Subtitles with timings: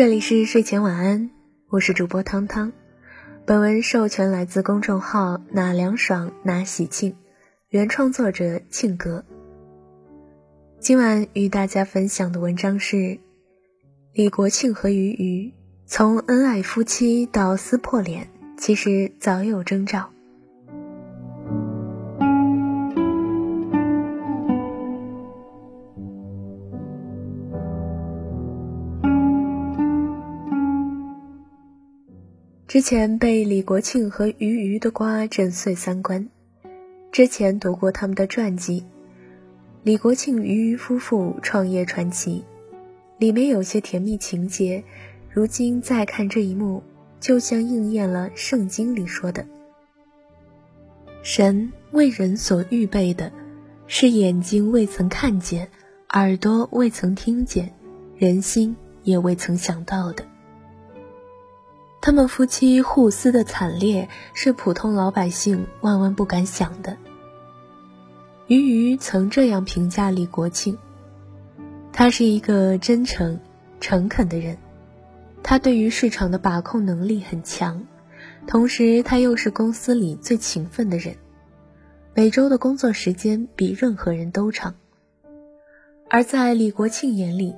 [0.00, 1.28] 这里是睡前晚安，
[1.68, 2.72] 我是主播汤汤。
[3.44, 7.14] 本文授权来自公众号“哪凉爽哪喜庆”，
[7.68, 9.26] 原创作者庆哥。
[10.78, 13.18] 今晚与大家分享的文章是
[14.14, 15.52] 李国庆和俞渝
[15.84, 20.10] 从恩爱夫妻到撕破脸，其实早有征兆。
[32.70, 36.28] 之前被李国庆和俞渝的瓜震碎三观。
[37.10, 38.84] 之前读过他们的传记，
[39.82, 42.44] 李国庆俞渝夫妇创业传奇，
[43.18, 44.84] 里面有些甜蜜情节。
[45.32, 46.80] 如今再看这一幕，
[47.18, 49.44] 就像应验了圣经里说的
[51.24, 53.32] ：“神为人所预备的，
[53.88, 55.68] 是眼睛未曾看见，
[56.10, 57.74] 耳朵未曾听见，
[58.16, 60.24] 人心也未曾想到的。”
[62.02, 66.96] 他们夫妻互撕的惨烈，是普通老百姓万万不敢想的。
[68.46, 70.78] 俞渝曾这样评价李国庆：
[71.92, 73.38] 他是一个真诚、
[73.80, 74.56] 诚恳的人，
[75.42, 77.84] 他对于市场的把控能力很强，
[78.46, 81.14] 同时他又是公司里最勤奋的人，
[82.14, 84.74] 每周的工作时间比任何人都长。
[86.08, 87.54] 而在李国庆眼里，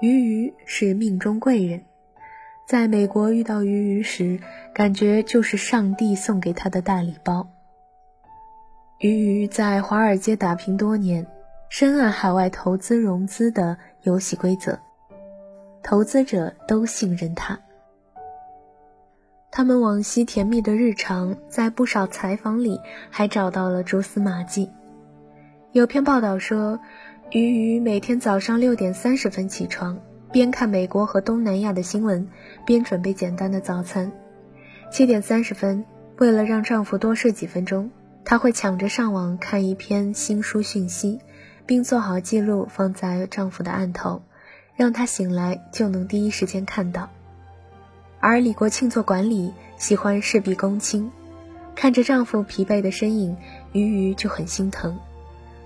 [0.00, 1.80] 俞渝是命中贵人。
[2.66, 4.40] 在美国遇到鱼鱼时，
[4.72, 7.48] 感觉就是上帝送给他的大礼包。
[8.98, 11.26] 鱼鱼在华尔街打拼多年，
[11.68, 14.78] 深谙海外投资融资的游戏规则，
[15.82, 17.58] 投资者都信任他。
[19.50, 24.70] 他们往昔甜蜜的日常，在不少采访里还找到了蛛丝马迹。
[25.72, 26.78] 有篇报道说，
[27.32, 29.98] 鱼鱼每天早上六点三十分起床。
[30.32, 32.26] 边看美国和东南亚的新闻，
[32.64, 34.10] 边准备简单的早餐。
[34.90, 35.84] 七点三十分，
[36.16, 37.90] 为了让丈夫多睡几分钟，
[38.24, 41.20] 她会抢着上网看一篇新书讯息，
[41.66, 44.22] 并做好记录放在丈夫的案头，
[44.74, 47.10] 让他醒来就能第一时间看到。
[48.18, 51.12] 而李国庆做管理，喜欢事必躬亲，
[51.74, 53.36] 看着丈夫疲惫的身影，
[53.72, 54.98] 鱼鱼就很心疼，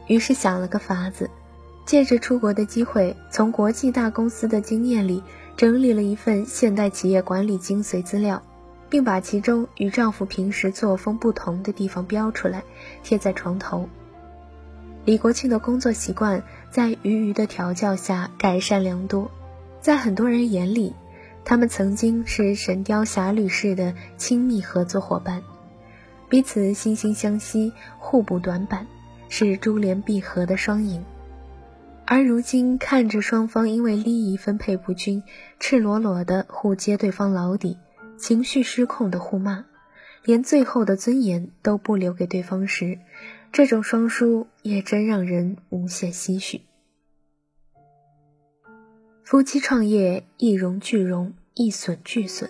[0.09, 1.31] 于是想了个法子。
[1.87, 5.23] 借着出国的机会，从国际大公司的经验里
[5.57, 8.43] 整理了一份现代企业管理精髓资料，
[8.91, 12.65] 并把其中与丈夫平时作风不同的地方标出来，
[13.05, 13.89] 贴在床头。
[15.05, 16.43] 李国庆的工作习惯
[16.73, 19.31] 在俞渝的调教下改善良多，
[19.81, 20.93] 在很多人眼里，
[21.45, 25.41] 他们曾经是神雕侠侣式的亲密合作伙伴，
[26.29, 28.85] 彼此惺惺相惜，互补短板，
[29.29, 31.05] 是珠联璧合的双赢。
[32.09, 35.25] 而如今看着双方因为利益分配不均，
[35.59, 37.77] 赤裸裸的互揭对方老底，
[38.17, 39.65] 情绪失控的互骂，
[40.25, 43.01] 连最后的尊严都不留给对方时，
[43.51, 46.61] 这种双输也真让人无限唏嘘。
[49.25, 52.49] 夫妻创业，一荣俱荣，一损俱损，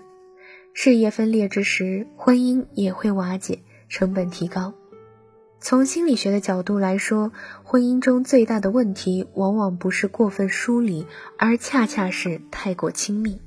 [0.74, 4.74] 事业分裂之时，婚姻也会瓦解，成本提高。
[5.58, 7.32] 从心理学的角度来说，
[7.64, 11.06] 婚姻中最大的问题往往不是过分疏离，
[11.38, 13.40] 而恰恰是太过亲密。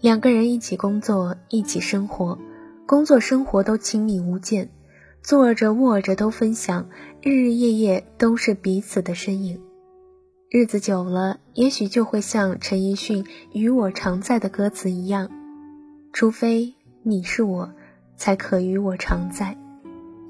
[0.00, 2.38] 两个人一起工作，一起生活，
[2.86, 4.70] 工作生活都亲密无间，
[5.22, 6.88] 坐着卧着都分享，
[7.22, 9.60] 日日夜夜都是彼此的身影。
[10.48, 15.30] 日子久了，也许就会像陈奕迅《与我常在》的歌词一样
[16.12, 16.74] ：“除非
[17.04, 17.72] 你是我，
[18.16, 19.56] 才可与我常在。”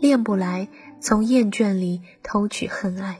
[0.01, 0.67] 恋不来，
[0.99, 3.19] 从厌倦里偷取恨爱。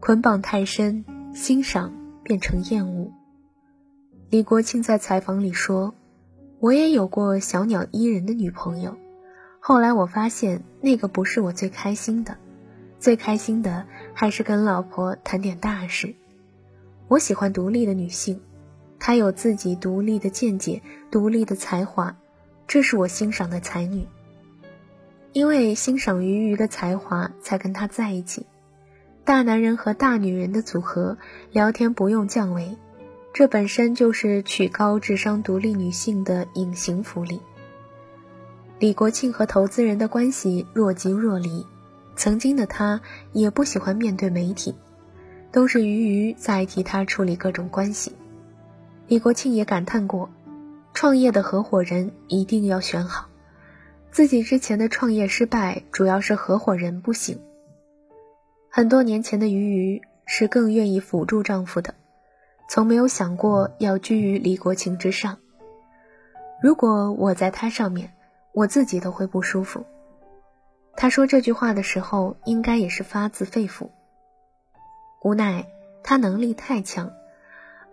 [0.00, 1.92] 捆绑太深，欣赏
[2.24, 3.12] 变成厌恶。
[4.28, 5.94] 李国庆在采访里说
[6.58, 8.96] ：“我也有过小鸟依人的女朋友，
[9.60, 12.36] 后来我发现那个不是我最开心的，
[12.98, 16.16] 最开心的还是跟老婆谈点大事。
[17.06, 18.40] 我喜欢独立的女性，
[18.98, 22.16] 她有自己独立的见解、独立的才华，
[22.66, 24.08] 这是我欣赏的才女。”
[25.36, 28.46] 因为欣赏俞渝的才华，才跟他在一起。
[29.22, 31.18] 大男人和大女人的组合，
[31.52, 32.78] 聊天不用降维，
[33.34, 37.38] 这本身就是娶高智商独立女性的隐形福利。
[38.78, 41.66] 李国庆和投资人的关系若即若离，
[42.14, 44.74] 曾经的他也不喜欢面对媒体，
[45.52, 48.10] 都是俞渝在替他处理各种关系。
[49.06, 50.30] 李国庆也感叹过，
[50.94, 53.28] 创业的合伙人一定要选好。
[54.16, 57.38] 自己之前的创业失败，主要是合伙人不行。
[58.70, 61.92] 很多年前的俞渝是更愿意辅助丈夫的，
[62.66, 65.36] 从没有想过要居于李国庆之上。
[66.62, 68.14] 如果我在他上面，
[68.54, 69.84] 我自己都会不舒服。
[70.96, 73.90] 他说这句话的时候，应该也是发自肺腑。
[75.22, 75.66] 无奈
[76.02, 77.12] 他能力太强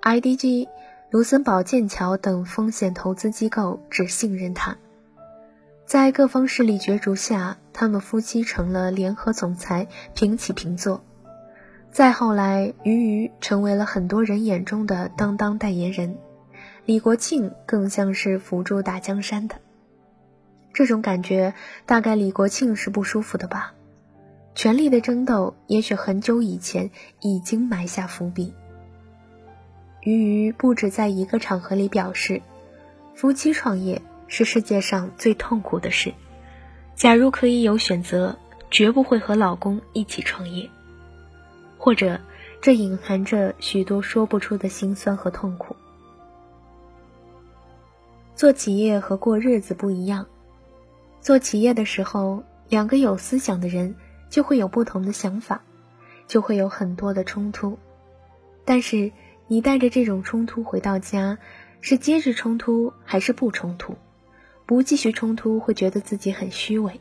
[0.02, 0.70] ，IDG、
[1.10, 4.78] 卢森堡剑桥等风险投资机构只信任他。
[5.86, 11.04] 在各方势力角逐下，他们夫妻成了联合总裁，平起平坐。
[11.92, 16.18] 再后来，俞渝成为了很多人眼中的当当代言人，
[16.86, 19.56] 李国庆更像是辅助打江山的。
[20.74, 21.54] 这种感觉，
[21.86, 23.76] 大概李国庆是不舒服的吧。
[24.56, 26.90] 权力的争斗，也许很久以前
[27.22, 28.54] 已经埋下伏笔。
[30.02, 32.42] 俞渝不止在一个场合里表示，
[33.14, 34.02] 夫妻创业。
[34.34, 36.12] 是世界上最痛苦的事。
[36.96, 38.36] 假如可以有选择，
[38.72, 40.68] 绝不会和老公一起创业。
[41.78, 42.20] 或者，
[42.60, 45.76] 这隐含着许多说不出的心酸和痛苦。
[48.34, 50.26] 做企业和过日子不一样。
[51.22, 53.96] 做企业的时候，两个有思想的人
[54.32, 55.62] 就会有不同的想法，
[56.26, 57.78] 就会有很多的冲突。
[58.66, 59.12] 但是，
[59.46, 61.38] 你带着这种冲突回到家，
[61.82, 63.96] 是接着冲突还是不冲突？
[64.66, 66.94] 不继续冲突，会觉得自己很虚伪；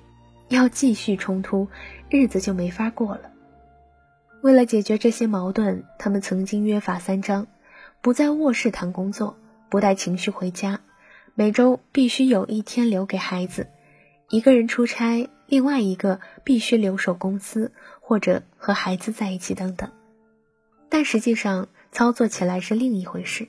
[0.48, 1.68] 要继续冲突，
[2.10, 3.30] 日子就没法过了。
[4.42, 7.46] 为了解决这些矛盾，他们曾经约法三章：
[8.00, 9.36] 不在卧室谈工作，
[9.70, 10.80] 不带情绪回家，
[11.34, 13.68] 每周必须有一天留给孩子，
[14.28, 17.70] 一个人出差，另外一个必须留守公司
[18.00, 19.90] 或者和孩子在一起等等。
[20.88, 23.46] 但实际上操作起来是另一回事。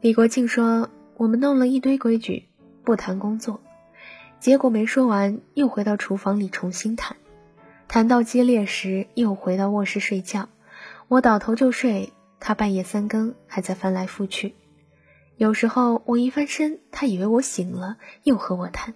[0.00, 2.46] 李国庆说：“我们弄了一堆规矩。”
[2.86, 3.60] 不谈工作，
[4.38, 7.16] 结果没说完，又回到厨房里重新谈。
[7.88, 10.48] 谈到激烈时，又回到卧室睡觉。
[11.08, 14.54] 我倒头就睡，他半夜三更还在翻来覆去。
[15.36, 18.94] 有时候我一翻身，他以为我醒了，又和我谈。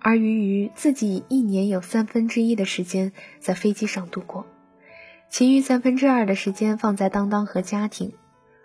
[0.00, 4.46] 而鱼鱼自己一年有三分之一的时间在飞机上度过，
[5.30, 8.12] 其余三分之二的时间放在当当和家庭，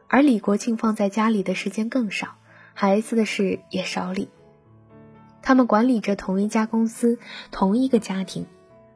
[0.08, 2.38] 而李国庆放在家里的时间更少。
[2.74, 4.30] 孩子的事也少理。
[5.42, 7.18] 他们管理着同一家公司、
[7.50, 8.46] 同一个家庭，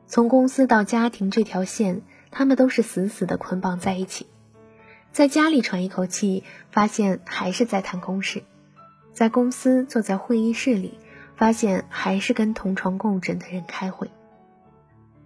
[0.08, 4.28] 从公司到家庭这条线，他们都是死死的捆绑在一起。
[5.12, 8.42] 在家里喘一口气，发现还是在谈公事；
[9.14, 11.00] 在公司坐在会议室里，
[11.36, 14.12] 发现还是跟同床共枕的人开会。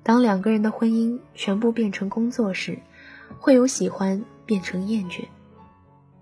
[0.04, 2.80] 当两个人的婚姻全部变成工作时，
[3.40, 5.26] 会有喜欢变成厌倦。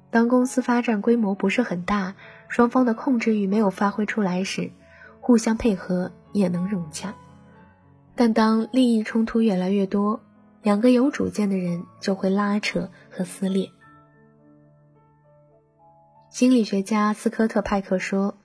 [0.10, 2.16] 当公司发展规模不是很大，
[2.48, 4.72] 双方的控制欲没有发挥出来时，
[5.20, 7.14] 互相配合也能融洽。
[8.16, 10.22] 但当利益冲突越来越多，
[10.64, 13.70] 两个有主见的人就会拉扯和撕裂。
[16.30, 18.38] 心理学家斯科特派克说：“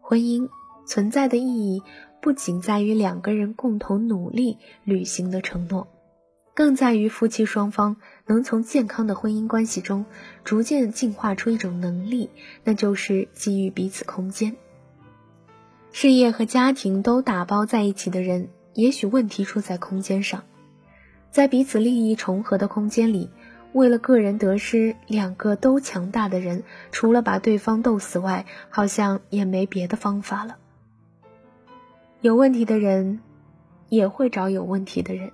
[0.00, 0.48] 婚姻
[0.86, 1.82] 存在的意义
[2.20, 5.88] 不仅在于两个人共同努力履行的承诺。”
[6.56, 10.06] 更在于夫妻双方能从健康的婚姻关系中
[10.42, 12.30] 逐渐进化出一种能力，
[12.64, 14.56] 那就是给予彼此空间。
[15.92, 20.44] 事业和家庭都打包在一起的人，也许问题出在空间上。
[21.30, 23.28] 在彼此利益重合的空间里，
[23.74, 30.56] 为了个人得失，两个都强大的人，除了把对方斗死外，好像也没别的方法了。
[32.22, 33.20] 有问题的人，
[33.90, 35.32] 也会找有问题的人。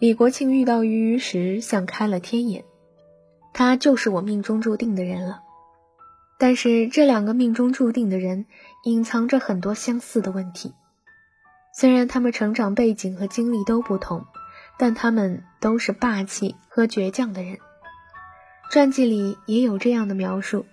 [0.00, 2.64] 李国庆遇到俞渝时，像开了天眼，
[3.52, 5.40] 他就是我命中注定的人了。
[6.36, 8.46] 但是这两个命中注定的人，
[8.82, 10.74] 隐藏着很多相似的问题。
[11.72, 14.26] 虽然他们成长背景和经历都不同，
[14.78, 17.58] 但他们都是霸气和倔强的人。
[18.70, 20.66] 传记里也有这样的描述：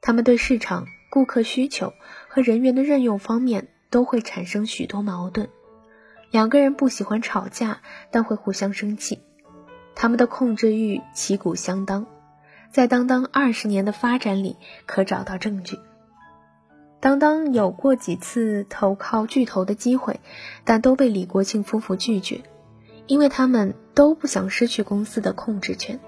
[0.00, 1.92] 他们对市场、顾客需求
[2.28, 5.48] 和人员的任用方面都会产生许多矛盾。
[6.34, 7.78] 两个人不喜欢吵架，
[8.10, 9.20] 但会互相生气。
[9.94, 12.06] 他们的控制欲旗鼓相当，
[12.72, 15.78] 在当当二十年的发展里可找到证据。
[16.98, 20.18] 当当有过几次投靠巨头的机会，
[20.64, 22.40] 但都被李国庆夫妇拒绝，
[23.06, 26.00] 因为他们都不想失去公司的控制权。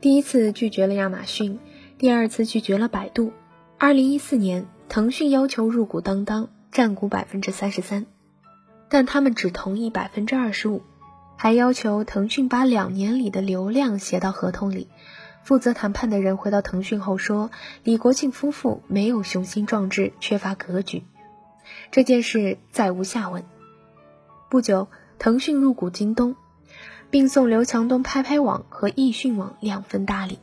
[0.00, 1.60] 第一次拒绝了亚马逊，
[1.96, 3.32] 第二次拒绝了百度。
[3.78, 8.04] 二零一四年，腾讯要求入股当当，占股百分之三十三。
[8.88, 10.82] 但他们只同意百分之二十五，
[11.36, 14.88] 还要求腾讯把两年里的流量写到合同里。
[15.42, 17.50] 负责谈判的人回到腾讯后说
[17.84, 21.04] ：“李国庆夫妇没有雄心壮志，缺乏格局。”
[21.90, 23.44] 这件事再无下文。
[24.50, 26.36] 不久，腾讯入股京东，
[27.10, 30.38] 并送刘强东拍拍网和易迅网两份大礼。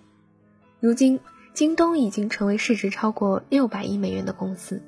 [0.79, 1.19] 如今，
[1.53, 4.81] 京东已经成为市值超过六百亿美元的公司。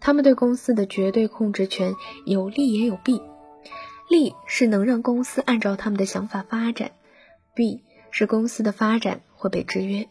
[0.00, 3.20] 他们对公司的绝对控制权有利也有弊，
[4.08, 6.92] 利是能让公司按照他们的想法发展，
[7.54, 10.08] 弊是公司的发展会被制约。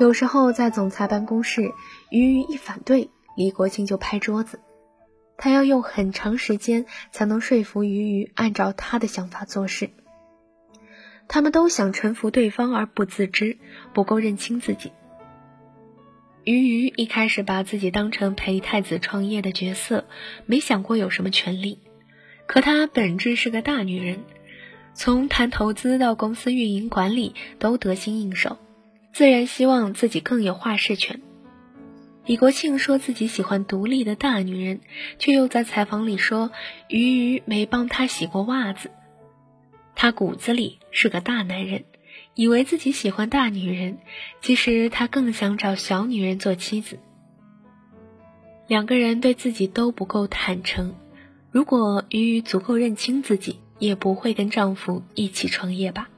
[0.00, 1.72] 有时候在总裁办公室，
[2.10, 4.60] 于于一反对，李国庆就拍桌子，
[5.36, 9.90] 他要用很长时间才能说服于于按照他的想法做事。
[11.28, 13.58] 他们都想臣服对方而不自知，
[13.94, 14.92] 不够认清自己。
[16.44, 20.06] 鱼鱼一开始把自己当成陪太子创业的角色，
[20.44, 21.78] 没想过有什么权利。
[22.46, 24.18] 可她本质是个大女人，
[24.92, 28.58] 从谈投资到公司运营管理都得心应手，
[29.12, 31.22] 自然希望自己更有话事权。
[32.26, 34.80] 李国庆说自己喜欢独立的大女人，
[35.20, 36.50] 却又在采访里说
[36.88, 38.90] 鱼鱼没帮他洗过袜子。
[39.94, 41.84] 他骨子里是个大男人。
[42.34, 43.98] 以为自己喜欢大女人，
[44.40, 46.98] 其实他更想找小女人做妻子。
[48.66, 50.94] 两个人对自己都不够坦诚，
[51.50, 56.08] 如果鱼鱼足够认清自己，也不会跟丈夫一起创业吧。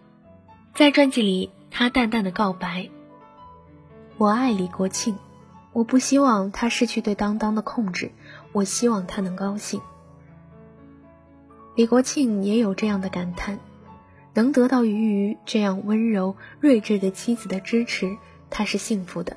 [0.75, 2.91] 在传记里，她淡淡的告白
[4.17, 5.17] ：“我爱李国庆，
[5.73, 8.13] 我不希望他失去对当当的控制，
[8.53, 9.81] 我希望他能高兴。”
[11.75, 13.59] 李国庆也有这样的感叹。
[14.35, 18.17] 能得到鱼鱼这样温柔睿智的妻子的支持，
[18.51, 19.37] 他是幸福的。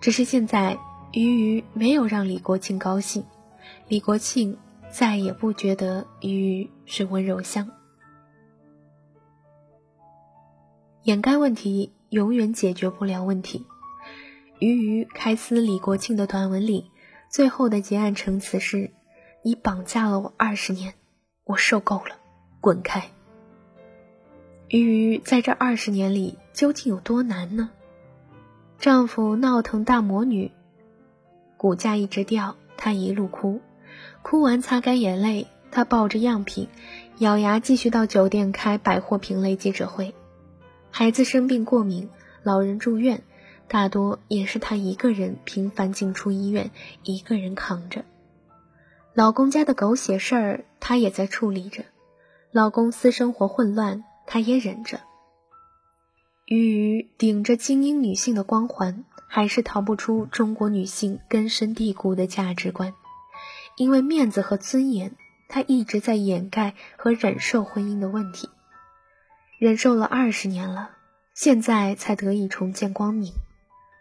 [0.00, 0.76] 只是现在
[1.12, 3.24] 鱼鱼没有让李国庆高兴，
[3.86, 4.58] 李国庆
[4.90, 7.70] 再也不觉得鱼鱼是温柔乡。
[11.04, 13.66] 掩盖问题永远解决不了问题。
[14.58, 16.90] 鱼鱼开撕李国庆的短文里，
[17.28, 18.92] 最后的结案陈词是
[19.42, 20.94] ：“你绑架了我二十年，
[21.44, 22.16] 我受够了，
[22.60, 23.10] 滚开。”
[24.72, 27.68] 鱼鱼在这二十年里究竟有多难呢？
[28.78, 30.50] 丈夫闹腾大魔女，
[31.58, 33.60] 股价一直掉，她一路哭，
[34.22, 36.68] 哭完擦干眼泪，她抱着样品，
[37.18, 40.14] 咬牙继续到酒店开百货品类记者会。
[40.90, 42.08] 孩子生病过敏，
[42.42, 43.22] 老人住院，
[43.68, 46.70] 大多也是她一个人频繁进出医院，
[47.02, 48.06] 一个人扛着。
[49.12, 51.84] 老公家的狗血事儿，她也在处理着。
[52.52, 54.04] 老公私生活混乱。
[54.32, 54.98] 她也忍着，
[56.46, 62.94] 鱼鱼顶着精英女性的光环，还是逃不出中国女性根深蒂固的价值观。
[63.76, 65.14] 因为面子和尊严，
[65.48, 68.48] 她一直在掩盖和忍受婚姻的问题，
[69.58, 70.92] 忍受了二十年了，
[71.34, 73.34] 现在才得以重见光明，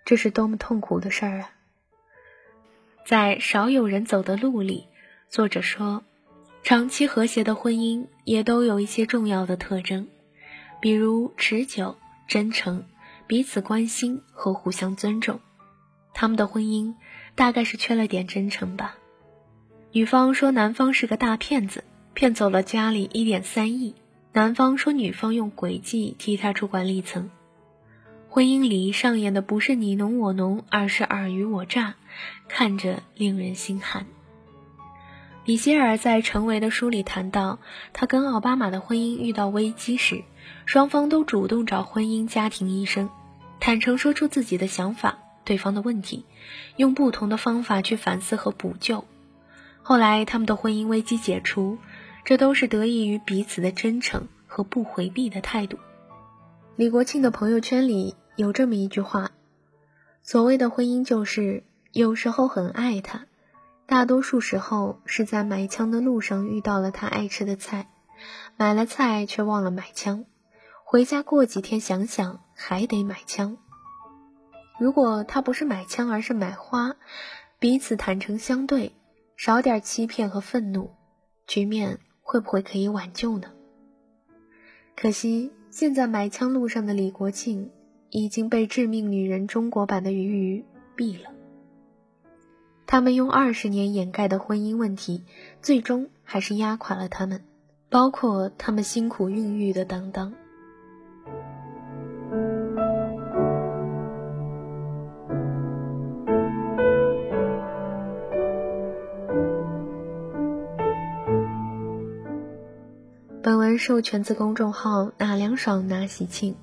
[0.06, 1.52] 这是多么痛苦的事儿啊！
[3.06, 4.88] 在少有人走的路里，
[5.28, 6.06] 作者说。
[6.64, 10.08] 长期和谐的婚姻也都有一些重要的特征，
[10.82, 11.96] 比如持久、
[12.28, 12.86] 真诚、
[13.28, 15.40] 彼此关心和互相尊重。
[16.14, 16.96] 他们的婚姻
[17.36, 18.98] 大概是缺了点真诚吧。
[19.92, 21.84] 女方说男方是个大骗子，
[22.14, 23.94] 骗走了家里一点三亿；
[24.34, 27.30] 男方说女方用诡计替他出管理层。
[28.28, 31.96] 婚姻里上演的不是你侬我侬，而是尔虞我诈，
[32.48, 34.08] 看着令人心寒。
[35.52, 37.60] 米歇尔在《成为》的书里谈到，
[37.92, 40.24] 他跟奥巴马的婚姻遇到危机时，
[40.66, 43.10] 双方都主动找婚姻家庭医生，
[43.60, 46.26] 坦诚说出自己的想法、对方的问题，
[46.78, 49.04] 用不同的方法去反思和补救。
[49.82, 51.78] 后来，他们的婚姻危机解除，
[52.24, 55.78] 这都是得益于彼此的真诚和不回避的态度。
[56.78, 59.32] 李国庆的朋友圈里有这么一句话
[60.24, 63.26] ：“所谓的婚姻，就是有时候很爱他。”
[63.92, 67.90] 大多数时候是在买枪的路上遇到了他爱吃的菜，
[68.56, 70.24] 买了菜却忘了买枪，
[70.86, 73.58] 回家过几天想想还得买枪。
[74.80, 76.96] 如果他不是买枪而是买花，
[77.60, 78.96] 彼此坦诚相对，
[79.36, 80.92] 少点欺骗和愤怒，
[81.46, 83.52] 局面会不会可以挽救呢？
[84.96, 87.70] 可惜现在买枪路上的李国庆
[88.10, 91.30] 已经被致命女人中国版的鱼鱼毙了。
[92.92, 95.24] 他们用二十年掩盖的婚姻问题，
[95.62, 97.42] 最终还是压垮了他们，
[97.90, 100.34] 包括他们辛苦孕育的当当。
[113.42, 116.58] 本文授权自公众号“哪凉爽哪喜庆”，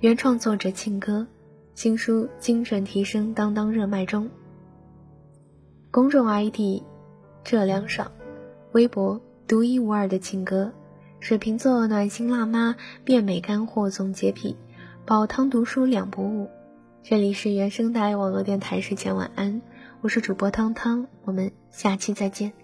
[0.00, 1.26] 原创作者庆哥，
[1.74, 4.30] 新书精准提升当当热卖中。
[5.94, 6.82] 公众 ID：
[7.44, 8.10] 这凉爽，
[8.72, 10.72] 微博独一无二的情歌，
[11.20, 12.74] 水瓶座暖心辣妈
[13.04, 14.56] 变美干货总结品，
[15.06, 16.50] 煲汤读书两不误。
[17.04, 19.62] 这里是原生态网络电台睡前晚安，
[20.00, 22.63] 我是主播汤汤，我们下期再见。